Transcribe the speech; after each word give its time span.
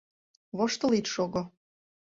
—Воштыл 0.57 0.91
ит 0.99 1.05
шого. 1.13 1.41